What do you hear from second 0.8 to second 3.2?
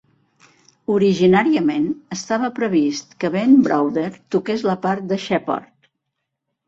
Originàriament estava previst